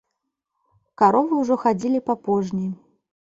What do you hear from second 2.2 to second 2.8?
пожні.